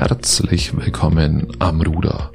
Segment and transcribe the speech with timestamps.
[0.00, 2.30] Herzlich willkommen am Ruder,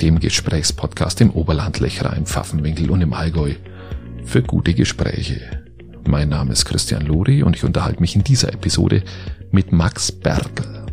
[0.00, 3.52] dem Gesprächspodcast im Oberland, Lechra, im Pfaffenwinkel und im Allgäu
[4.24, 5.66] für gute Gespräche.
[6.08, 9.02] Mein Name ist Christian Lori und ich unterhalte mich in dieser Episode
[9.50, 10.86] mit Max Bertel.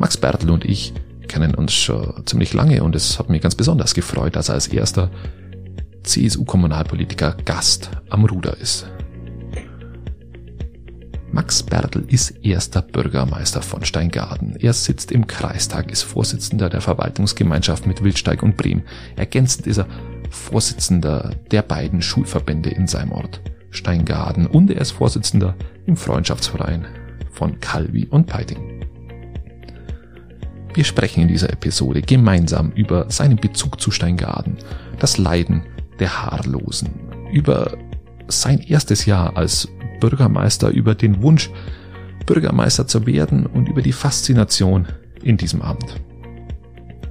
[0.00, 0.92] Max Bertel und ich
[1.28, 4.66] kennen uns schon ziemlich lange und es hat mich ganz besonders gefreut, dass er als
[4.66, 5.12] erster
[6.02, 8.88] CSU-Kommunalpolitiker Gast am Ruder ist.
[11.32, 14.54] Max Bertel ist erster Bürgermeister von Steingaden.
[14.56, 18.82] Er sitzt im Kreistag, ist Vorsitzender der Verwaltungsgemeinschaft mit Wildsteig und Bremen.
[19.16, 19.86] Ergänzend ist er
[20.28, 23.40] Vorsitzender der beiden Schulverbände in seinem Ort,
[23.70, 25.54] Steingaden, und er ist Vorsitzender
[25.86, 26.86] im Freundschaftsverein
[27.30, 28.84] von Calvi und Peiting.
[30.74, 34.58] Wir sprechen in dieser Episode gemeinsam über seinen Bezug zu Steingaden,
[34.98, 35.62] das Leiden
[35.98, 36.90] der Haarlosen,
[37.32, 37.72] über
[38.28, 39.68] sein erstes Jahr als
[40.02, 41.48] Bürgermeister, über den Wunsch,
[42.26, 44.88] Bürgermeister zu werden und über die Faszination
[45.22, 46.00] in diesem Amt.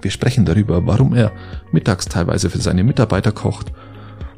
[0.02, 1.31] Wir sprechen darüber, warum er
[1.71, 3.71] mittags teilweise für seine Mitarbeiter kocht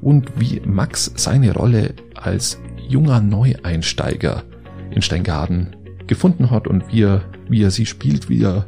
[0.01, 4.43] und wie Max seine Rolle als junger Neueinsteiger
[4.91, 5.75] in Steingaden
[6.05, 8.67] gefunden hat und wie er, wie er sie spielt, wie er,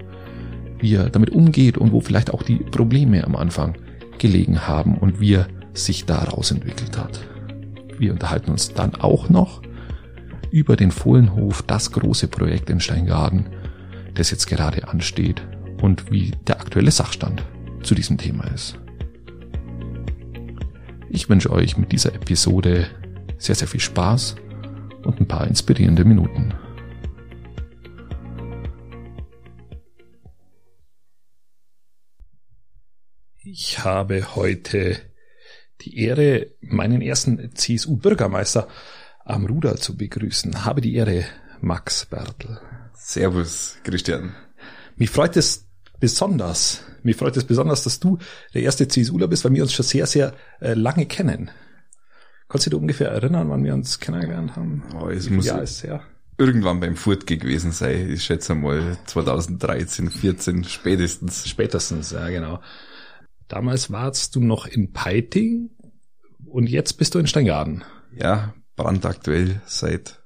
[0.79, 3.75] wie er damit umgeht und wo vielleicht auch die Probleme am Anfang
[4.17, 7.19] gelegen haben und wie er sich daraus entwickelt hat.
[7.99, 9.61] Wir unterhalten uns dann auch noch
[10.55, 13.49] über den Fohlenhof, das große Projekt in Steingaden,
[14.13, 15.45] das jetzt gerade ansteht
[15.81, 17.43] und wie der aktuelle Sachstand
[17.83, 18.79] zu diesem Thema ist.
[21.09, 22.87] Ich wünsche euch mit dieser Episode
[23.37, 24.37] sehr, sehr viel Spaß
[25.03, 26.53] und ein paar inspirierende Minuten.
[33.43, 35.01] Ich habe heute
[35.81, 38.69] die Ehre, meinen ersten CSU-Bürgermeister
[39.25, 40.63] am Ruder zu begrüßen.
[40.63, 41.25] Habe die Ehre,
[41.59, 42.59] Max Bertel.
[42.93, 44.33] Servus, Christian.
[44.95, 45.67] Mich freut es
[45.99, 48.17] besonders, mich freut es besonders, dass du
[48.53, 51.51] der erste CSUler bist, weil wir uns schon sehr, sehr äh, lange kennen.
[52.47, 54.83] Kannst du dir ungefähr erinnern, wann wir uns kennengelernt haben?
[54.95, 56.01] Oh, es muss Jahr ist her?
[56.37, 58.09] irgendwann beim Furtge gewesen sein.
[58.11, 61.47] Ich schätze mal 2013, 14 spätestens.
[61.47, 62.61] Spätestens, ja genau.
[63.47, 65.69] Damals warst du noch in Peiting
[66.45, 67.83] und jetzt bist du in Steingaden.
[68.13, 70.21] Ja, brandaktuell seit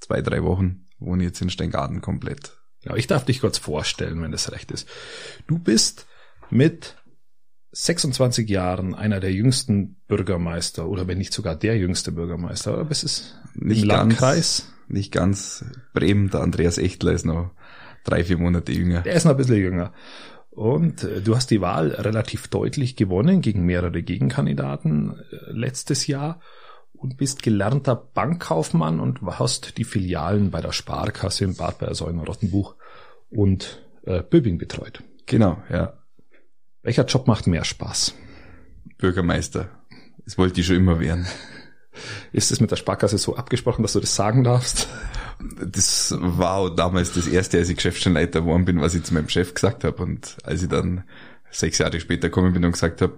[0.00, 0.86] zwei, drei Wochen.
[0.98, 2.56] Wohne jetzt in Steingaden komplett.
[2.82, 4.88] Ja, ich darf dich kurz vorstellen, wenn das recht ist.
[5.46, 6.06] Du bist
[6.50, 6.96] mit
[7.72, 13.04] 26 Jahren einer der jüngsten Bürgermeister oder wenn nicht sogar der jüngste Bürgermeister, oder bist
[13.04, 14.72] es nicht im ganz, Landkreis?
[14.88, 15.64] Nicht ganz.
[15.92, 17.50] Bremen, der Andreas Echtler ist noch
[18.04, 19.02] drei, vier Monate jünger.
[19.02, 19.92] Der ist noch ein bisschen jünger.
[20.50, 26.40] Und äh, du hast die Wahl relativ deutlich gewonnen gegen mehrere Gegenkandidaten äh, letztes Jahr
[26.98, 32.74] und bist gelernter Bankkaufmann und hast die Filialen bei der Sparkasse in Bad Bersäulen, Rottenbuch
[33.30, 35.02] und äh, Böbing betreut.
[35.26, 35.94] Genau, ja.
[36.82, 38.14] Welcher Job macht mehr Spaß?
[38.98, 39.68] Bürgermeister.
[40.24, 41.26] Das wollte ich schon immer werden.
[42.32, 44.88] Ist es mit der Sparkasse so abgesprochen, dass du das sagen darfst?
[45.58, 49.54] Das war damals das erste, als ich Geschäftsstellenleiter geworden bin, was ich zu meinem Chef
[49.54, 50.02] gesagt habe.
[50.02, 51.04] Und als ich dann
[51.50, 53.14] sechs Jahre später gekommen bin und gesagt habe,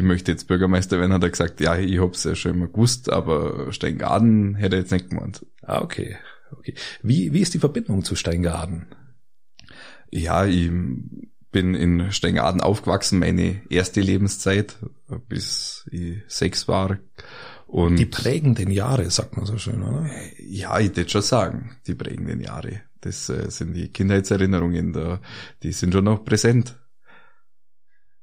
[0.00, 3.10] ich möchte jetzt Bürgermeister werden, hat er gesagt, ja, ich hab's ja schon immer gewusst,
[3.10, 5.44] aber Steingaden hätte er jetzt nicht gemeint.
[5.62, 6.16] Ah, okay.
[6.52, 6.74] okay.
[7.02, 8.86] Wie, wie ist die Verbindung zu Steingaden?
[10.10, 10.70] Ja, ich
[11.52, 14.76] bin in Steingaden aufgewachsen, meine erste Lebenszeit,
[15.28, 16.98] bis ich sechs war.
[17.66, 20.08] Und die prägenden Jahre, sagt man so schön, oder?
[20.38, 22.82] Ja, ich würde schon sagen, die prägenden Jahre.
[23.02, 25.20] Das äh, sind die Kindheitserinnerungen, da,
[25.62, 26.76] die sind schon noch präsent.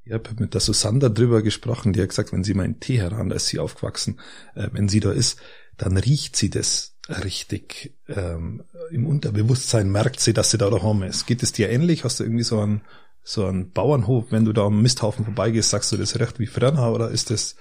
[0.08, 3.28] Ich habe mit der Susanne drüber gesprochen, die hat gesagt, wenn sie mal in Teheran,
[3.28, 4.20] da ist sie aufgewachsen,
[4.56, 5.38] äh, wenn sie da ist,
[5.76, 11.28] dann riecht sie das richtig ähm, im Unterbewusstsein, merkt sie, dass sie da daheim ist.
[11.28, 12.06] Geht es dir ähnlich?
[12.06, 12.82] Hast du irgendwie so einen,
[13.22, 16.78] so einen Bauernhof, wenn du da am Misthaufen vorbeigehst, sagst du das recht wie früher
[16.90, 17.58] oder ist das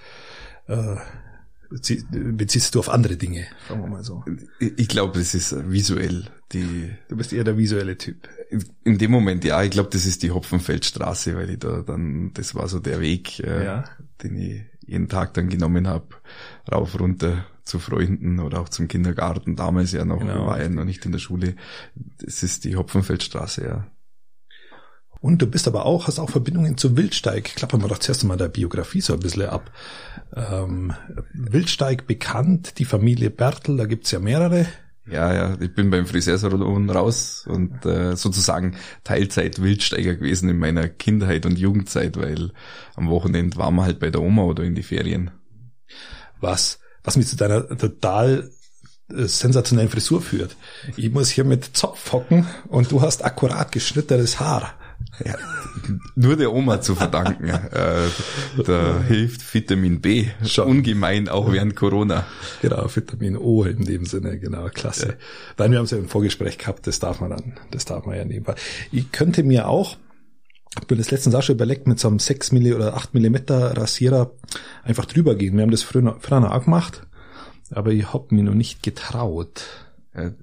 [0.67, 0.95] äh,
[1.69, 4.23] beziehst du auf andere Dinge, sagen wir mal so.
[4.59, 6.29] Ich glaube, das ist visuell.
[6.53, 8.29] Die, du bist eher der visuelle Typ.
[8.83, 12.55] In dem Moment, ja, ich glaube, das ist die Hopfenfeldstraße, weil ich da dann, das
[12.55, 13.83] war so der Weg, äh, ja.
[14.23, 16.07] den ich jeden Tag dann genommen habe,
[16.71, 20.47] rauf, runter zu Freunden oder auch zum Kindergarten, damals ja noch, genau.
[20.47, 21.55] war ja noch nicht in der Schule.
[22.19, 23.87] Das ist die Hopfenfeldstraße, ja.
[25.19, 27.55] Und du bist aber auch, hast auch Verbindungen zu Wildsteig.
[27.55, 29.71] Klappern wir doch zuerst mal der Biografie so ein bisschen ab.
[30.35, 30.93] Ähm,
[31.33, 34.67] Wildsteig bekannt, die Familie Bertel, da gibt's ja mehrere.
[35.09, 38.75] Ja, ja, ich bin beim Friseursalon raus und äh, sozusagen
[39.05, 42.51] Teilzeit Wildsteiger gewesen in meiner Kindheit und Jugendzeit, weil
[42.95, 45.31] am Wochenende waren wir halt bei der Oma oder in die Ferien.
[46.41, 48.51] Was, was mich zu deiner total
[49.09, 50.57] äh, sensationellen Frisur führt.
[50.97, 54.73] Ich muss hier mit Zopf hocken und du hast akkurat geschnittenes Haar.
[55.23, 55.35] Ja,
[56.15, 57.47] nur der Oma zu verdanken.
[57.49, 58.07] äh,
[58.63, 60.67] da hilft Vitamin B Schon.
[60.67, 62.25] ungemein, auch während Corona.
[62.61, 65.07] Genau, Vitamin O in dem Sinne, genau, klasse.
[65.07, 65.13] Ja.
[65.57, 68.15] Nein, wir haben es ja im Vorgespräch gehabt, das darf man dann, das darf man
[68.15, 68.55] ja nebenbei.
[68.91, 69.97] Ich könnte mir auch,
[70.79, 73.35] ich bin das letztens auch schon überlegt, mit so einem 6 mm oder 8 mm
[73.47, 74.31] Rasierer
[74.83, 75.55] einfach drüber gehen.
[75.55, 77.07] Wir haben das früher, früher auch gemacht,
[77.71, 79.86] aber ich hab mich noch nicht getraut.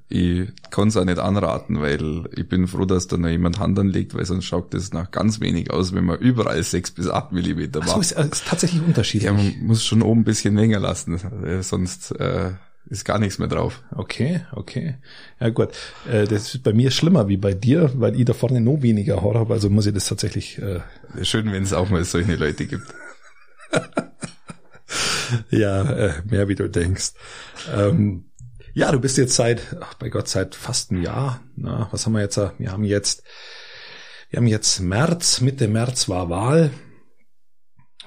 [0.08, 3.78] Ich kann es auch nicht anraten, weil ich bin froh, dass da noch jemand Hand
[3.78, 7.32] anlegt, weil sonst schaut das nach ganz wenig aus, wenn man überall sechs bis acht
[7.32, 7.90] Millimeter macht.
[7.90, 9.30] So, ist, ist tatsächlich unterschiedlich.
[9.30, 12.52] Ja, man muss schon oben ein bisschen länger lassen, äh, sonst äh,
[12.86, 13.82] ist gar nichts mehr drauf.
[13.94, 14.96] Okay, okay.
[15.40, 15.70] Ja gut,
[16.10, 19.22] äh, das ist bei mir schlimmer wie bei dir, weil ich da vorne noch weniger
[19.22, 20.58] Haar habe, also muss ich das tatsächlich...
[20.58, 20.80] Äh
[21.22, 22.86] Schön, wenn es auch mal solche Leute gibt.
[25.50, 27.12] ja, äh, mehr wie du denkst.
[27.74, 28.26] Ähm,
[28.74, 31.40] ja, du bist jetzt seit, ach bei Gott, seit fast einem Jahr.
[31.56, 32.40] Na, was haben wir jetzt?
[32.58, 33.22] Wir haben jetzt,
[34.30, 36.70] wir haben jetzt März, Mitte März war Wahl.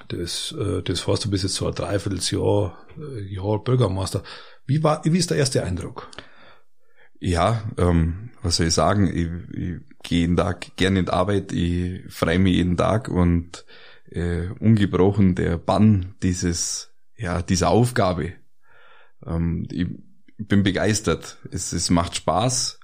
[0.08, 4.22] Das, äh, das heißt, du bist jetzt so ein Dreivierteljahr äh, Jahr Bürgermeister.
[4.66, 6.10] Wie war, wie ist der erste Eindruck?
[7.18, 9.08] Ja, ähm, was soll ich sagen?
[9.08, 13.64] Ich, ich gehe jeden Tag gerne in die Arbeit, ich freue mich jeden Tag und
[14.10, 18.34] äh, ungebrochen der Bann dieses, ja, dieser Aufgabe.
[19.26, 19.86] Ähm, ich,
[20.38, 21.38] bin begeistert.
[21.50, 22.80] Es, es macht Spaß.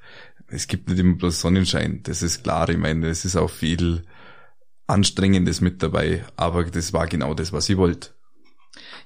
[0.49, 2.69] Es gibt nicht immer bloß Sonnenschein, das ist klar.
[2.69, 4.03] Ich meine, es ist auch viel
[4.87, 8.11] Anstrengendes mit dabei, aber das war genau das, was ich wollte.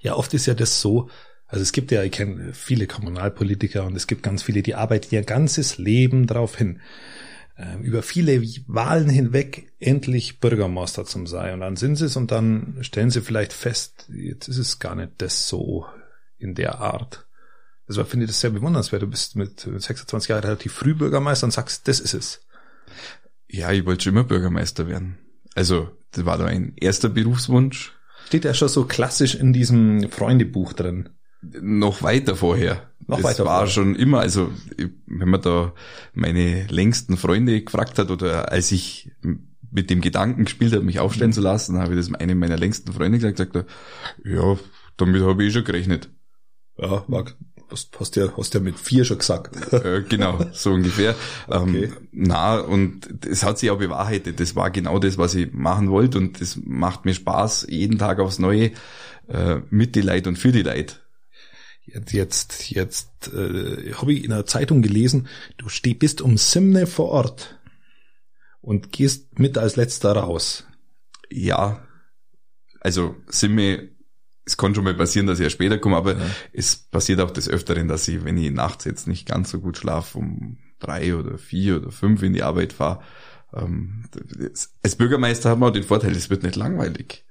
[0.00, 1.08] Ja, oft ist ja das so,
[1.48, 5.14] also es gibt ja, ich kenne viele Kommunalpolitiker und es gibt ganz viele, die arbeiten
[5.14, 6.80] ihr ganzes Leben darauf hin,
[7.56, 11.54] ähm, über viele Wahlen hinweg endlich Bürgermeister zum sein.
[11.54, 14.94] Und dann sind sie es und dann stellen sie vielleicht fest, jetzt ist es gar
[14.94, 15.86] nicht das so
[16.36, 17.26] in der Art.
[17.88, 19.02] Also finde ich das sehr bewundernswert.
[19.02, 22.40] Du bist mit 26 Jahren relativ früh Bürgermeister und sagst, das ist es.
[23.48, 25.18] Ja, ich wollte schon immer Bürgermeister werden.
[25.54, 27.94] Also, das war da ein erster Berufswunsch.
[28.26, 31.08] Steht ja schon so klassisch in diesem Freundebuch drin.
[31.40, 32.90] Noch weiter vorher.
[33.06, 33.72] Noch das weiter war vorher.
[33.72, 34.52] schon immer, also
[35.06, 35.72] wenn man da
[36.12, 39.12] meine längsten Freunde gefragt hat oder als ich
[39.70, 42.92] mit dem Gedanken gespielt habe, mich aufstellen zu lassen, habe ich das einem meiner längsten
[42.92, 43.66] Freunde gesagt, sagt er,
[44.24, 44.58] ja,
[44.96, 46.10] damit habe ich eh schon gerechnet.
[46.76, 47.36] Ja, mag,
[47.70, 49.72] hast, hast ja, hast ja mit vier schon gesagt.
[49.72, 51.14] Äh, genau, so ungefähr.
[51.46, 51.84] Okay.
[51.84, 54.40] Ähm, na, und es hat sich auch bewahrheitet.
[54.40, 58.18] Das war genau das, was ich machen wollte und das macht mir Spaß, jeden Tag
[58.18, 58.72] aufs Neue
[59.28, 61.00] äh, mit die Leid und für die Leid.
[61.84, 66.86] Jetzt, jetzt, jetzt äh, habe ich in einer Zeitung gelesen, du steh, bist um Simne
[66.86, 67.58] vor Ort
[68.60, 70.66] und gehst mit als letzter raus.
[71.30, 71.86] Ja,
[72.80, 73.88] also Simme
[74.48, 76.26] es kann schon mal passieren, dass ich ja später komme, aber ja.
[76.54, 79.76] es passiert auch des Öfteren, dass ich, wenn ich nachts jetzt nicht ganz so gut
[79.76, 83.02] schlafe, um drei oder vier oder fünf in die Arbeit fahre.
[83.52, 84.04] Ähm,
[84.82, 87.26] als Bürgermeister hat man auch den Vorteil, es wird nicht langweilig.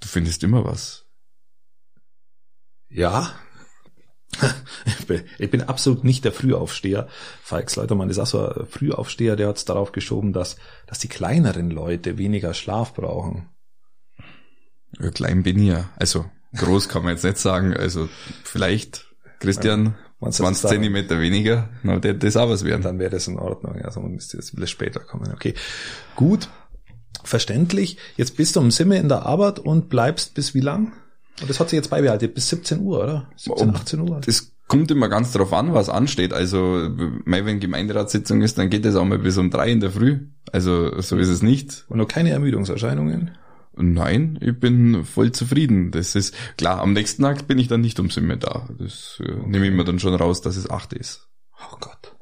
[0.00, 1.06] Du findest immer was.
[2.88, 3.32] Ja.
[5.38, 7.06] Ich bin absolut nicht der Frühaufsteher.
[7.42, 10.56] Falks Leutermann ist auch so ein Frühaufsteher, der hat es darauf geschoben, dass,
[10.88, 13.48] dass die kleineren Leute weniger Schlaf brauchen.
[14.98, 15.90] Ja, klein bin ich ja.
[15.96, 17.74] Also Groß kann man jetzt nicht sagen.
[17.74, 18.08] Also
[18.44, 19.06] vielleicht,
[19.40, 22.82] Christian, ja, 20 Zentimeter weniger, na, das ist auch was werden.
[22.82, 23.80] Dann wäre das in Ordnung.
[23.82, 25.30] Also man müsste jetzt ein bisschen später kommen.
[25.32, 25.54] Okay,
[26.14, 26.48] gut,
[27.22, 27.98] verständlich.
[28.16, 30.92] Jetzt bist du um Simme in der Arbeit und bleibst bis wie lang?
[31.40, 33.30] Und das hat sich jetzt beibehalten, bis 17 Uhr, oder?
[33.36, 34.20] 17, 18 Uhr?
[34.24, 36.32] Das kommt immer ganz drauf an, was ansteht.
[36.32, 36.88] Also,
[37.26, 40.20] wenn Gemeinderatssitzung ist, dann geht das auch mal bis um drei in der Früh.
[40.50, 41.84] Also, so ist es nicht.
[41.88, 43.32] Und noch keine Ermüdungserscheinungen?
[43.76, 45.90] Nein, ich bin voll zufrieden.
[45.90, 48.68] Das ist klar, am nächsten Tag bin ich dann nicht um sieben mehr da.
[48.78, 49.46] Das äh, okay.
[49.46, 51.28] nehme ich mir dann schon raus, dass es acht ist.
[51.60, 52.16] Oh Gott.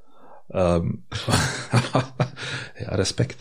[0.50, 1.04] Ähm,
[2.80, 3.40] ja, Respekt.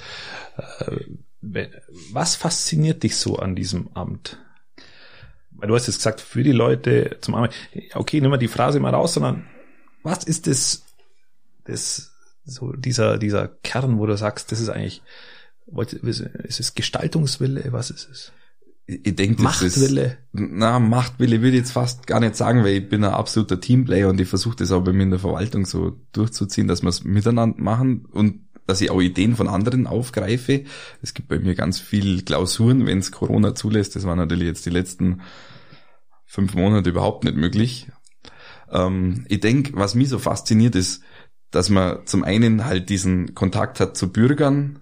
[0.79, 1.67] Äh,
[2.11, 4.39] was fasziniert dich so an diesem Amt?
[5.51, 7.53] Weil du hast jetzt gesagt, für die Leute zum Amt.
[7.95, 9.47] Okay, nimm mal die Phrase mal raus, sondern
[10.03, 10.85] was ist das,
[11.65, 12.11] das
[12.45, 15.01] so dieser dieser Kern, wo du sagst, das ist eigentlich
[15.65, 17.71] ist es Gestaltungswille?
[17.71, 18.31] Was ist es?
[18.85, 20.05] Ich denke, das Machtwille.
[20.05, 23.59] Ist, na, Machtwille würde ich jetzt fast gar nicht sagen, weil ich bin ein absoluter
[23.59, 26.89] Teamplayer und ich versuche das auch bei mir in der Verwaltung so durchzuziehen, dass wir
[26.89, 30.65] es miteinander machen und dass ich auch Ideen von anderen aufgreife.
[31.01, 33.95] Es gibt bei mir ganz viel Klausuren, wenn es Corona zulässt.
[33.95, 35.21] Das war natürlich jetzt die letzten
[36.25, 37.87] fünf Monate überhaupt nicht möglich.
[38.69, 41.03] Ähm, ich denke, was mich so fasziniert ist,
[41.51, 44.79] dass man zum einen halt diesen Kontakt hat zu Bürgern,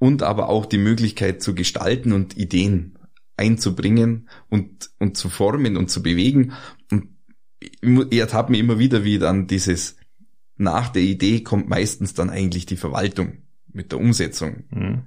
[0.00, 2.98] und aber auch die Möglichkeit zu gestalten und Ideen
[3.36, 6.52] einzubringen und, und zu formen und zu bewegen.
[6.90, 7.10] Und
[7.60, 9.96] ich ertappe mich immer wieder, wie dann dieses,
[10.56, 13.42] nach der Idee kommt meistens dann eigentlich die Verwaltung
[13.72, 14.64] mit der Umsetzung.
[14.70, 15.06] Mhm.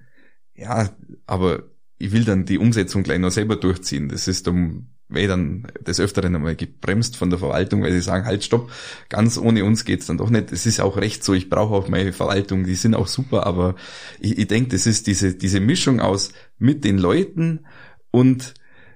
[0.56, 0.96] Ja,
[1.26, 1.64] aber
[1.98, 4.10] ich will dann die Umsetzung gleich noch selber durchziehen.
[4.10, 8.26] Das ist um werde dann des Öfteren einmal gebremst von der Verwaltung, weil sie sagen,
[8.26, 8.72] halt stopp,
[9.10, 10.52] ganz ohne uns geht's dann doch nicht.
[10.52, 13.76] Es ist auch recht so, ich brauche auch meine Verwaltung, die sind auch super, aber
[14.20, 17.66] ich, ich denke, das ist diese, diese Mischung aus mit den Leuten
[18.12, 18.54] und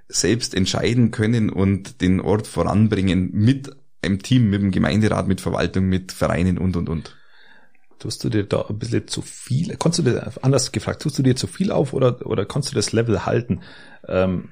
[0.08, 5.86] selbst entscheiden können und den Ort voranbringen mit einem Team, mit dem Gemeinderat, mit Verwaltung,
[5.86, 7.16] mit Vereinen und, und, und.
[8.00, 11.24] Tust du dir da ein bisschen zu viel, konntest du dir, anders gefragt, tust du
[11.24, 13.62] dir zu viel auf oder, oder konntest du das Level halten?
[14.08, 14.50] Ähm,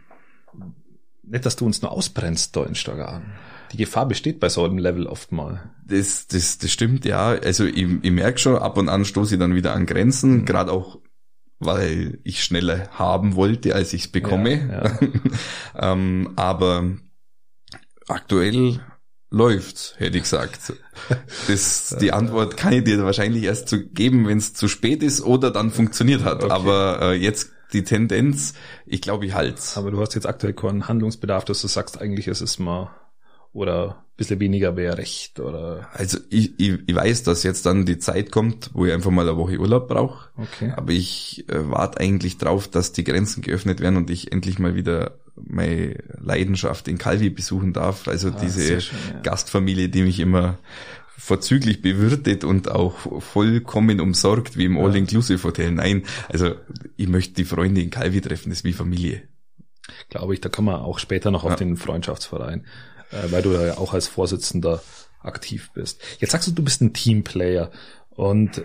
[1.28, 3.34] nicht, dass du uns nur ausbrennst da in Stagaden.
[3.72, 5.72] Die Gefahr besteht bei so einem Level oft mal.
[5.86, 7.30] Das, das, das stimmt, ja.
[7.30, 10.46] Also ich, ich merke schon, ab und an stoße ich dann wieder an Grenzen, mhm.
[10.46, 11.00] gerade auch,
[11.60, 14.68] weil ich schneller haben wollte, als ich es bekomme.
[14.68, 15.00] Ja, ja.
[15.94, 16.92] ähm, aber
[18.08, 18.80] aktuell
[19.30, 20.74] läuft's, hätte ich gesagt.
[21.48, 25.22] Das, die Antwort kann ich dir wahrscheinlich erst zu geben, wenn es zu spät ist
[25.22, 26.44] oder dann funktioniert hat.
[26.44, 26.52] Okay.
[26.54, 28.54] Aber äh, jetzt die Tendenz,
[28.86, 32.28] ich glaube, ich halte Aber du hast jetzt aktuell keinen Handlungsbedarf, dass du sagst, eigentlich
[32.28, 32.92] ist es mal
[33.54, 37.86] oder ein bisschen weniger wäre recht oder also ich, ich, ich weiß, dass jetzt dann
[37.86, 40.30] die Zeit kommt, wo ich einfach mal eine Woche Urlaub brauche.
[40.38, 40.74] Okay.
[40.76, 44.76] Aber ich äh, warte eigentlich drauf, dass die Grenzen geöffnet werden und ich endlich mal
[44.76, 48.08] wieder meine Leidenschaft in Calvi besuchen darf.
[48.08, 49.20] Also ah, diese schön, ja.
[49.22, 50.58] Gastfamilie, die mich immer
[51.18, 55.72] vorzüglich bewirtet und auch vollkommen umsorgt wie im All-Inclusive-Hotel.
[55.72, 56.56] Nein, also
[56.98, 59.24] ich möchte die Freunde in Calvi treffen, das ist wie Familie.
[60.10, 61.56] Glaube ich, da kann man auch später noch auf ja.
[61.58, 62.66] den Freundschaftsverein,
[63.12, 64.82] äh, weil du ja auch als Vorsitzender
[65.22, 66.02] aktiv bist.
[66.20, 67.72] Jetzt sagst du, du bist ein Teamplayer
[68.10, 68.64] und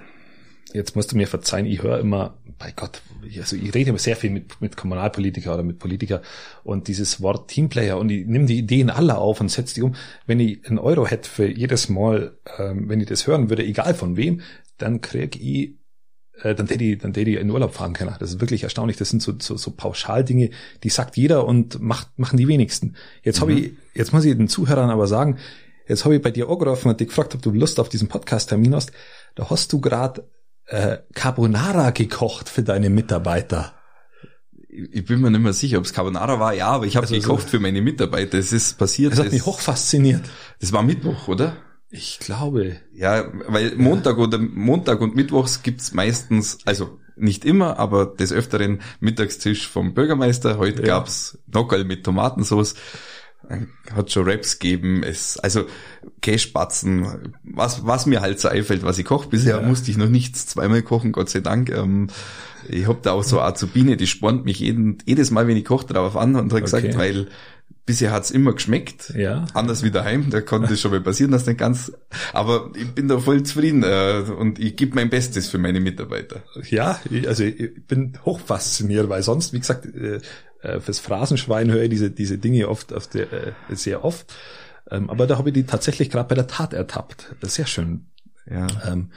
[0.72, 3.00] jetzt musst du mir verzeihen, ich höre immer, bei Gott,
[3.38, 6.20] also ich rede immer sehr viel mit, mit Kommunalpolitiker oder mit Politiker
[6.62, 9.94] und dieses Wort Teamplayer und ich nehme die Ideen alle auf und setze die um.
[10.26, 13.94] Wenn ich einen Euro hätte für jedes Mal, ähm, wenn ich das hören würde, egal
[13.94, 14.42] von wem,
[14.76, 15.80] dann krieg ich
[16.42, 18.14] äh, dann hätte ich, dann hätte ich in Urlaub fahren können.
[18.18, 18.96] Das ist wirklich erstaunlich.
[18.96, 20.50] Das sind so, so, so Pauschaldinge,
[20.82, 22.96] die sagt jeder und macht, machen die wenigsten.
[23.22, 23.40] Jetzt mhm.
[23.42, 25.38] habe ich, jetzt muss ich den Zuhörern aber sagen,
[25.88, 28.74] jetzt habe ich bei dir angerufen und dich gefragt, ob du Lust auf diesen Podcast-Termin
[28.74, 28.92] hast.
[29.34, 30.28] Da hast du gerade
[30.70, 33.74] äh, Carbonara gekocht für deine Mitarbeiter.
[34.68, 37.20] Ich bin mir nicht mehr sicher, ob es Carbonara war, ja, aber ich habe also
[37.20, 38.38] gekocht so für meine Mitarbeiter.
[38.38, 39.12] Es ist passiert.
[39.12, 40.22] Das hat mich hoch fasziniert.
[40.60, 41.56] Das war Mittwoch, oder?
[41.90, 42.76] Ich glaube.
[42.94, 48.80] Ja, weil Montag oder Montag und Mittwochs gibt's meistens, also nicht immer, aber des Öfteren
[49.00, 50.56] Mittagstisch vom Bürgermeister.
[50.56, 50.98] Heute ja.
[50.98, 52.76] gab's Nockerl mit Tomatensauce
[53.95, 55.64] hat schon Raps gegeben, es, also
[56.21, 59.28] Cashbatzen, was, was mir halt so einfällt, was ich koche.
[59.28, 59.66] Bisher ja.
[59.66, 61.71] musste ich noch nichts zweimal kochen, Gott sei Dank.
[61.71, 62.09] Ähm,
[62.69, 65.87] ich hab da auch so Azubine, die spornt mich jeden, jedes Mal, wenn ich koche,
[65.87, 66.99] drauf an und hat gesagt, okay.
[66.99, 67.28] weil
[67.87, 69.12] bisher hat's immer geschmeckt.
[69.16, 69.47] Ja.
[69.54, 71.92] Anders wie daheim, da konnte es schon mal passieren, dass nicht ganz.
[72.33, 76.42] Aber ich bin da voll zufrieden äh, und ich gebe mein Bestes für meine Mitarbeiter.
[76.69, 80.21] Ja, also ich bin hochfasziniert, weil sonst, wie gesagt, äh,
[80.62, 84.34] äh, fürs Phrasenschwein höre ich diese, diese Dinge oft, oft äh, sehr oft.
[84.90, 87.34] Ähm, aber da habe ich die tatsächlich gerade bei der Tat ertappt.
[87.42, 88.06] Sehr schön.
[88.46, 88.66] Ja.
[88.86, 89.12] Ähm,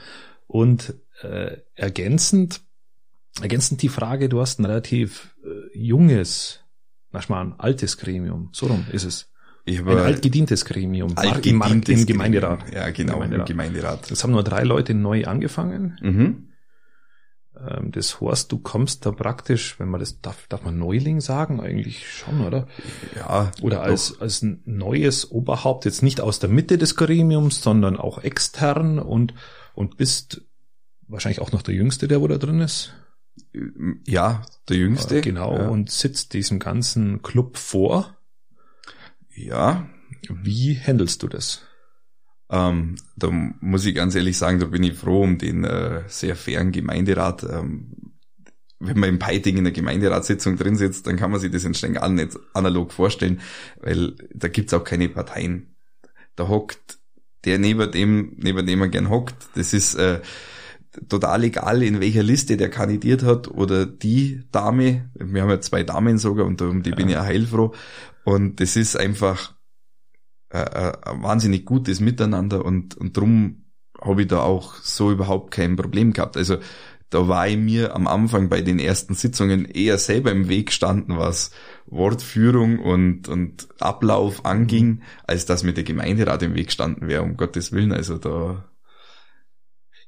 [0.46, 2.60] und äh, ergänzend,
[3.40, 6.60] ergänzend die Frage, du hast ein relativ äh, junges,
[7.10, 8.50] manchmal ein altes Gremium.
[8.52, 9.30] So rum ist es.
[9.66, 11.16] Ich ein altgedientes Gremium.
[11.16, 12.70] Altgedientes Im Gemeinderat.
[12.72, 13.48] Ja, genau, Gemeinderat.
[13.48, 14.10] im Gemeinderat.
[14.10, 15.96] Das haben nur drei Leute neu angefangen.
[16.02, 16.48] Mhm.
[17.58, 21.60] Ähm, das heißt, du kommst da praktisch, wenn man das darf, darf man Neuling sagen,
[21.60, 22.66] eigentlich schon, oder?
[23.16, 23.52] Ja.
[23.62, 28.98] Oder als, als neues Oberhaupt, jetzt nicht aus der Mitte des Gremiums, sondern auch extern
[28.98, 29.34] und,
[29.74, 30.42] und bist
[31.06, 32.94] wahrscheinlich auch noch der Jüngste, der wo da drin ist.
[34.06, 35.20] Ja, der Jüngste.
[35.20, 35.68] Genau, ja.
[35.68, 38.16] und sitzt diesem ganzen Club vor.
[39.34, 39.88] Ja.
[40.28, 41.62] Wie handelst du das?
[42.54, 46.36] Ähm, da muss ich ganz ehrlich sagen, da bin ich froh um den äh, sehr
[46.36, 47.42] fairen Gemeinderat.
[47.42, 48.12] Ähm,
[48.78, 51.74] wenn man im Peiting in der Gemeinderatssitzung drin sitzt, dann kann man sich das in
[51.74, 53.40] Stengalen nicht analog vorstellen,
[53.80, 55.74] weil da gibt's auch keine Parteien.
[56.36, 56.98] Da hockt
[57.44, 59.34] der neben dem, neben dem man gern hockt.
[59.56, 60.20] Das ist äh,
[61.08, 65.10] total egal, in welcher Liste der kandidiert hat oder die Dame.
[65.14, 66.96] Wir haben ja zwei Damen sogar und um die ja.
[66.96, 67.74] bin ich auch heilfroh.
[68.24, 69.54] Und das ist einfach
[70.54, 73.64] äh, ein wahnsinnig gutes Miteinander und, und drum
[74.00, 76.36] habe ich da auch so überhaupt kein Problem gehabt.
[76.36, 76.58] Also
[77.10, 81.16] da war ich mir am Anfang bei den ersten Sitzungen eher selber im Weg standen,
[81.16, 81.50] was
[81.86, 87.36] Wortführung und, und Ablauf anging, als dass mir der Gemeinderat im Weg standen wäre, um
[87.36, 87.92] Gottes Willen.
[87.92, 88.64] Also da.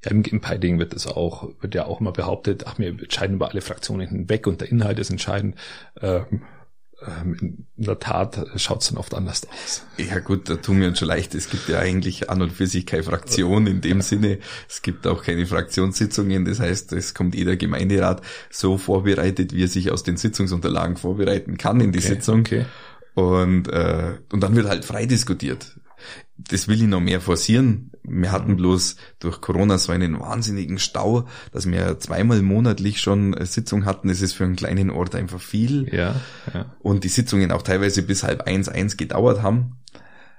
[0.05, 3.37] Ja, im, im Piding wird das auch, wird ja auch immer behauptet, ach, wir entscheiden
[3.37, 5.57] über alle Fraktionen hinweg und der Inhalt ist entscheidend.
[6.01, 6.43] Ähm,
[7.41, 9.85] in der Tat schaut es dann oft anders aus.
[9.99, 11.35] Ja gut, da tun wir uns schon leicht.
[11.35, 14.39] Es gibt ja eigentlich an und für sich keine Fraktion in dem Sinne.
[14.69, 16.47] Es gibt auch keine Fraktionssitzungen.
[16.47, 21.59] Das heißt, es kommt jeder Gemeinderat so vorbereitet, wie er sich aus den Sitzungsunterlagen vorbereiten
[21.59, 22.41] kann in die okay, Sitzung.
[22.41, 22.65] Okay.
[23.15, 25.77] Und, äh, und dann wird halt frei diskutiert
[26.39, 27.93] das will ich noch mehr forcieren.
[28.03, 28.57] Wir hatten mhm.
[28.57, 34.09] bloß durch Corona so einen wahnsinnigen Stau, dass wir zweimal monatlich schon Sitzung hatten.
[34.09, 35.93] Das ist für einen kleinen Ort einfach viel.
[35.93, 36.21] Ja,
[36.53, 36.77] ja.
[36.81, 39.79] Und die Sitzungen auch teilweise bis halb eins, eins gedauert haben.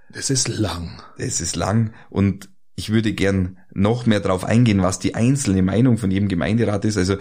[0.10, 1.02] Das ist lang.
[1.18, 1.94] Das ist lang.
[2.10, 6.86] Und ich würde gern noch mehr darauf eingehen, was die einzelne Meinung von jedem Gemeinderat
[6.86, 6.98] ist.
[6.98, 7.16] Also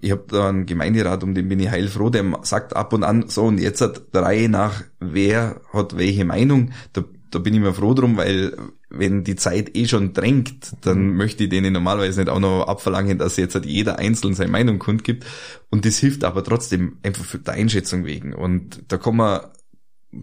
[0.00, 3.28] ich habe da einen Gemeinderat, um den bin ich heilfroh, der sagt ab und an
[3.28, 6.70] so und jetzt hat der Reihe nach, wer hat welche Meinung.
[6.94, 8.56] Da da bin ich mir froh drum, weil
[8.90, 11.16] wenn die Zeit eh schon drängt, dann mhm.
[11.16, 14.78] möchte ich denen normalerweise nicht auch noch abverlangen, dass jetzt halt jeder einzeln seine Meinung
[14.78, 15.24] kundgibt.
[15.70, 18.34] Und das hilft aber trotzdem einfach für die Einschätzung wegen.
[18.34, 19.52] Und da kommen wir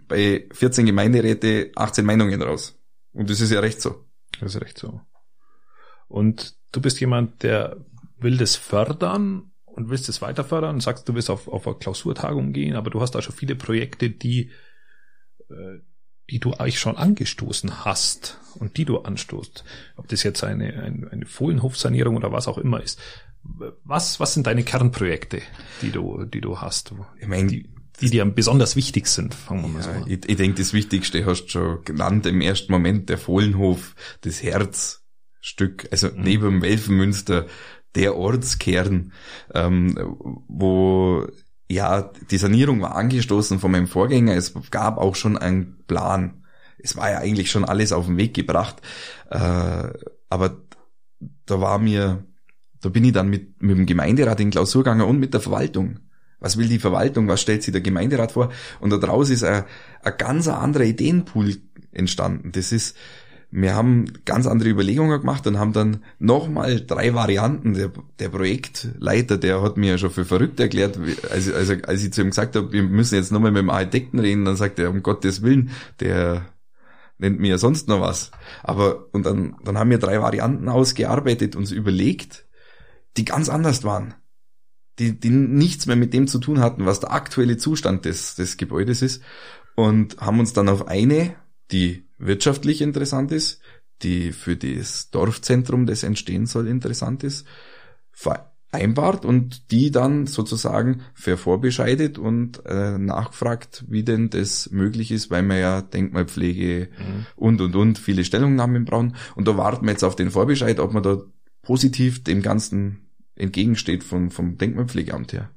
[0.07, 2.79] bei 14 Gemeinderäte 18 Meinungen raus.
[3.11, 4.05] Und das ist ja recht so.
[4.39, 5.01] Das ist recht so.
[6.07, 7.77] Und du bist jemand, der
[8.19, 12.53] will das fördern und willst es weiter fördern, sagst, du willst auf, auf eine Klausurtagung
[12.53, 14.51] gehen, aber du hast da schon viele Projekte, die
[15.49, 15.79] äh,
[16.29, 19.63] die du eigentlich schon angestoßen hast und die du anstoßt,
[19.95, 22.99] ob das jetzt eine, eine, eine Fohlenhofsanierung oder was auch immer ist.
[23.83, 25.41] Was, was sind deine Kernprojekte,
[25.81, 26.93] die du, die du hast?
[27.19, 27.69] Ich meine, die,
[28.01, 30.03] die dir besonders wichtig sind, fangen wir mal so an.
[30.07, 34.43] Ich, ich denke, das Wichtigste hast du schon genannt im ersten Moment, der Fohlenhof, das
[34.43, 36.21] Herzstück, also mhm.
[36.21, 37.47] neben dem Welfenmünster,
[37.95, 39.13] der Ortskern,
[39.53, 39.97] ähm,
[40.47, 41.27] wo
[41.69, 44.35] ja, die Sanierung war angestoßen von meinem Vorgänger.
[44.35, 46.43] Es gab auch schon einen Plan.
[46.79, 48.81] Es war ja eigentlich schon alles auf den Weg gebracht.
[49.29, 49.89] Äh,
[50.29, 50.57] aber
[51.45, 52.25] da war mir,
[52.81, 55.99] da bin ich dann mit, mit dem Gemeinderat in Klausur gegangen und mit der Verwaltung.
[56.39, 57.27] Was will die Verwaltung?
[57.27, 58.51] Was stellt sich der Gemeinderat vor?
[58.79, 59.65] Und da draußen ist ein,
[60.01, 61.57] ein ganz anderer Ideenpool
[61.91, 62.51] entstanden.
[62.51, 62.95] Das ist,
[63.51, 67.73] wir haben ganz andere Überlegungen gemacht und haben dann nochmal drei Varianten.
[67.73, 70.99] Der, der Projektleiter, der hat mir ja schon für verrückt erklärt,
[71.31, 74.19] als, als, als ich zu ihm gesagt habe, wir müssen jetzt nochmal mit dem Architekten
[74.19, 76.45] reden, dann sagt er, um Gottes Willen, der
[77.17, 78.31] nennt mir ja sonst noch was.
[78.61, 82.47] Aber, und dann, dann haben wir drei Varianten ausgearbeitet, uns überlegt,
[83.17, 84.13] die ganz anders waren.
[84.99, 88.57] Die, die nichts mehr mit dem zu tun hatten, was der aktuelle Zustand des, des
[88.57, 89.23] Gebäudes ist.
[89.75, 91.35] Und haben uns dann auf eine,
[91.71, 93.61] die wirtschaftlich interessant ist,
[94.01, 97.45] die für das Dorfzentrum, das entstehen soll, interessant ist,
[98.11, 105.43] vereinbart und die dann sozusagen vervorbescheidet und äh, nachfragt, wie denn das möglich ist, weil
[105.43, 107.25] wir ja Denkmalpflege mhm.
[107.35, 109.15] und und und viele Stellungnahmen brauchen.
[109.35, 111.21] Und da warten wir jetzt auf den Vorbescheid, ob man da
[111.61, 115.51] positiv dem Ganzen entgegensteht vom, vom Denkmalpflegeamt her.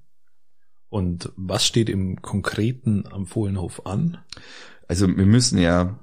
[0.88, 4.18] Und was steht im Konkreten am Fohlenhof an?
[4.88, 5.98] Also wir müssen ja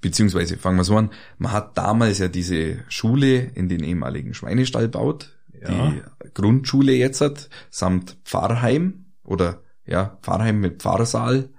[0.00, 4.88] beziehungsweise fangen wir so an, man hat damals ja diese Schule in den ehemaligen Schweinestall
[4.88, 5.90] baut, ja.
[5.90, 6.02] die
[6.34, 11.50] Grundschule jetzt hat, samt Pfarrheim oder ja, Pfarrheim mit Pfarrsaal.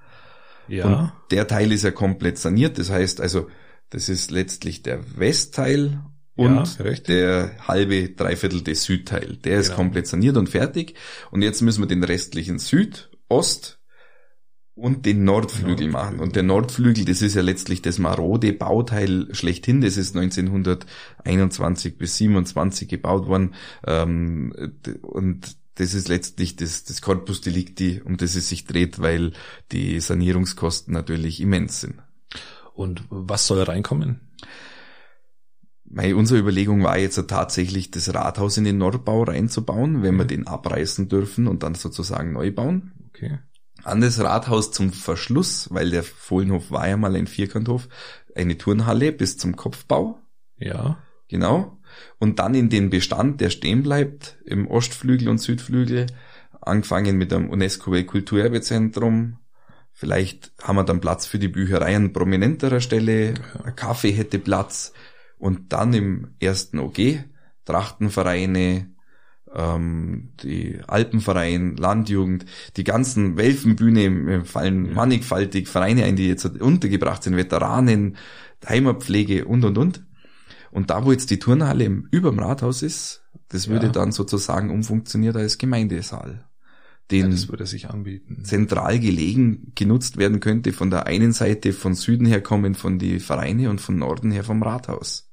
[0.68, 0.86] Ja.
[0.86, 3.48] Und der Teil ist ja komplett saniert, das heißt also,
[3.90, 6.00] das ist letztlich der Westteil
[6.36, 9.38] und ja, der halbe Dreiviertel des Südteil.
[9.44, 9.78] Der ist genau.
[9.78, 10.96] komplett saniert und fertig.
[11.30, 13.81] Und jetzt müssen wir den restlichen Süd, Ost
[14.82, 16.20] und den Nordflügel machen.
[16.20, 19.80] Und der Nordflügel, das ist ja letztlich das marode Bauteil schlechthin.
[19.80, 23.54] Das ist 1921 bis 27 gebaut worden.
[23.86, 24.54] Ähm,
[25.04, 29.34] und das ist letztlich das, das Corpus Delicti, um das es sich dreht, weil
[29.72, 32.02] die Sanierungskosten natürlich immens sind.
[32.74, 34.22] Und was soll reinkommen?
[35.86, 40.48] Meine, unsere Überlegung war jetzt tatsächlich, das Rathaus in den Nordbau reinzubauen, wenn wir den
[40.48, 42.94] abreißen dürfen und dann sozusagen neu bauen.
[43.10, 43.38] Okay
[43.84, 47.88] an das Rathaus zum Verschluss, weil der Fohlenhof war ja mal ein Vierkanthof,
[48.36, 50.20] eine Turnhalle bis zum Kopfbau.
[50.58, 50.98] Ja.
[51.28, 51.78] Genau.
[52.20, 56.08] Und dann in den Bestand, der stehen bleibt, im Ostflügel und Südflügel,
[56.62, 59.38] angefangen mit einem UNESCO-Weltkulturerbezentrum.
[59.94, 64.94] Vielleicht haben wir dann Platz für die Bücherei an prominenterer Stelle, ein Kaffee hätte Platz.
[65.38, 67.24] Und dann im ersten OG,
[67.66, 68.92] Trachtenvereine,
[69.56, 72.46] ähm, die Alpenverein, Landjugend,
[72.78, 74.94] die ganzen Welfenbühne fallen ja.
[74.94, 78.18] mannigfaltig Vereine ein, die jetzt untergebracht sind, Veteranen,
[78.68, 80.06] Heimatpflege und und und.
[80.72, 83.92] Und da, wo jetzt die Turnhalle im, überm Rathaus ist, das würde ja.
[83.92, 86.46] dann sozusagen umfunktioniert als Gemeindesaal.
[87.10, 88.46] Den ja, das würde sich anbieten.
[88.46, 93.20] zentral gelegen genutzt werden könnte, von der einen Seite von Süden her kommen von die
[93.20, 95.31] Vereine und von Norden her vom Rathaus.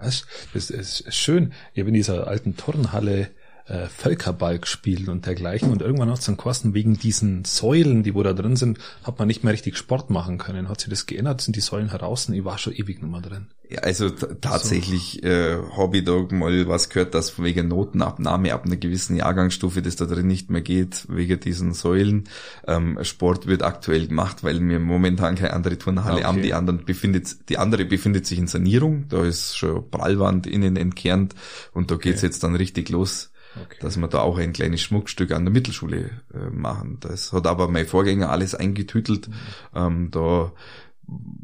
[0.00, 1.52] Das, das ist schön.
[1.74, 3.30] Ich habe in dieser alten Turnhalle
[3.68, 5.70] äh, Völkerball gespielt und dergleichen.
[5.70, 9.18] Und irgendwann hat es dann Kosten wegen diesen Säulen, die wo da drin sind, hat
[9.18, 10.68] man nicht mehr richtig Sport machen können.
[10.68, 11.40] Hat sich das geändert?
[11.40, 12.28] Sind die Säulen heraus?
[12.28, 13.48] Ich war schon ewig nicht mehr drin.
[13.70, 15.28] Ja, also tatsächlich so.
[15.28, 15.58] äh,
[15.92, 20.26] ich da mal was gehört, dass wegen Notenabnahme ab einer gewissen Jahrgangsstufe das da drin
[20.26, 22.24] nicht mehr geht, wegen diesen Säulen.
[22.66, 26.24] Ähm, Sport wird aktuell gemacht, weil wir momentan keine andere Turnhalle okay.
[26.24, 26.42] haben.
[26.42, 29.04] Die, anderen befindet, die andere befindet sich in Sanierung.
[29.10, 31.34] Da ist schon Prallwand innen entkernt
[31.74, 32.26] und da geht's okay.
[32.26, 33.30] jetzt dann richtig los.
[33.64, 33.78] Okay.
[33.80, 36.98] dass wir da auch ein kleines Schmuckstück an der Mittelschule äh, machen.
[37.00, 39.28] Das hat aber mein Vorgänger alles eingetütelt.
[39.28, 39.34] Mhm.
[39.74, 40.52] Ähm, da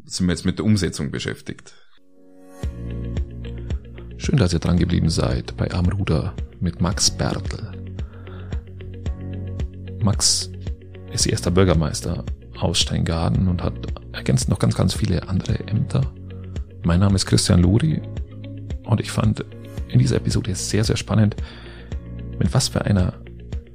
[0.05, 1.73] sind wir jetzt mit der Umsetzung beschäftigt.
[4.17, 7.71] Schön, dass ihr dran geblieben seid bei Amruder mit Max Bertel.
[10.01, 10.49] Max
[11.11, 12.23] ist erster Bürgermeister
[12.59, 13.73] aus Steingaden und hat
[14.13, 16.01] ergänzt noch ganz, ganz viele andere Ämter.
[16.83, 18.01] Mein Name ist Christian Luri
[18.83, 19.43] und ich fand
[19.89, 21.35] in dieser Episode sehr, sehr spannend,
[22.39, 23.13] mit was für einer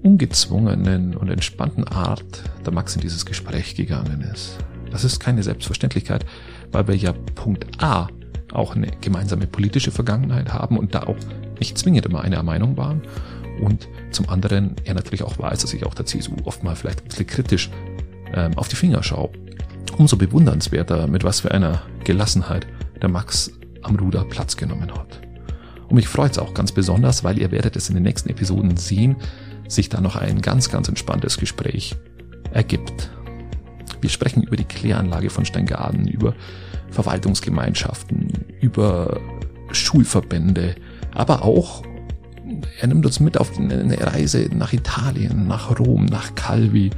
[0.02, 4.58] ungezwungenen und entspannten Art der Max in dieses Gespräch gegangen ist.
[4.90, 6.24] Das ist keine Selbstverständlichkeit,
[6.72, 8.08] weil wir ja Punkt A
[8.52, 11.16] auch eine gemeinsame politische Vergangenheit haben und da auch
[11.58, 13.02] nicht zwingend immer einer Meinung waren.
[13.60, 17.02] Und zum anderen er natürlich auch weiß, dass ich auch der CSU oft mal vielleicht
[17.02, 17.70] ein bisschen kritisch
[18.34, 19.30] ähm, auf die Finger schaue.
[19.98, 22.66] Umso bewundernswerter, mit was für einer Gelassenheit
[23.02, 25.20] der Max am Ruder Platz genommen hat.
[25.90, 28.76] Und mich freut es auch ganz besonders, weil ihr werdet es in den nächsten Episoden
[28.76, 29.16] sehen,
[29.66, 31.96] sich da noch ein ganz, ganz entspanntes Gespräch
[32.52, 33.10] ergibt.
[34.00, 36.34] Wir sprechen über die Kläranlage von Steingaden, über
[36.90, 38.28] Verwaltungsgemeinschaften,
[38.60, 39.20] über
[39.72, 40.76] Schulverbände,
[41.12, 41.82] aber auch,
[42.80, 46.90] er nimmt uns mit auf eine Reise nach Italien, nach Rom, nach Calvi.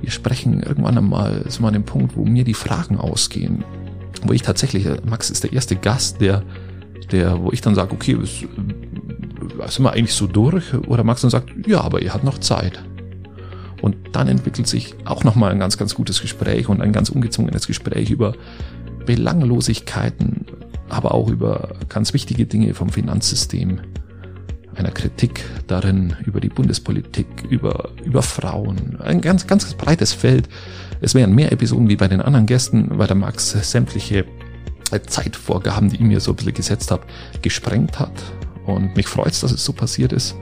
[0.00, 3.64] Wir sprechen irgendwann einmal so an dem Punkt, wo mir die Fragen ausgehen,
[4.22, 6.42] wo ich tatsächlich, Max ist der erste Gast, der,
[7.12, 10.74] der, wo ich dann sage, okay, sind wir eigentlich so durch?
[10.86, 12.82] Oder Max dann sagt, ja, aber ihr habt noch Zeit.
[13.82, 17.66] Und dann entwickelt sich auch nochmal ein ganz, ganz gutes Gespräch und ein ganz ungezwungenes
[17.66, 18.34] Gespräch über
[19.04, 20.46] Belanglosigkeiten,
[20.88, 23.80] aber auch über ganz wichtige Dinge vom Finanzsystem,
[24.74, 30.48] einer Kritik darin über die Bundespolitik, über, über Frauen, ein ganz, ganz breites Feld.
[31.00, 34.24] Es wären mehr Episoden wie bei den anderen Gästen, weil der Max sämtliche
[34.90, 37.04] Zeitvorgaben, die ich mir so ein bisschen gesetzt habe,
[37.42, 38.12] gesprengt hat.
[38.64, 40.34] Und mich freut es, dass es so passiert ist.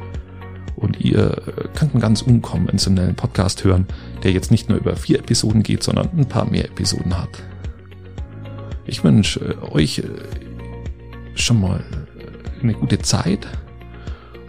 [0.76, 1.40] Und ihr
[1.74, 3.86] könnt einen ganz unkonventionellen Podcast hören,
[4.22, 7.42] der jetzt nicht nur über vier Episoden geht, sondern ein paar mehr Episoden hat.
[8.86, 10.04] Ich wünsche äh, euch äh,
[11.34, 13.46] schon mal äh, eine gute Zeit.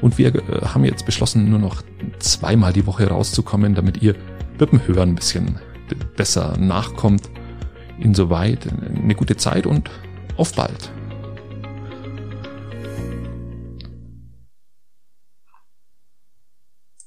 [0.01, 0.33] Und wir
[0.65, 1.81] haben jetzt beschlossen, nur noch
[2.19, 4.15] zweimal die Woche rauszukommen, damit ihr
[4.59, 5.57] mit dem Hören ein bisschen
[6.15, 7.29] besser nachkommt.
[7.99, 8.67] Insoweit
[9.03, 9.89] eine gute Zeit und
[10.37, 10.91] auf bald.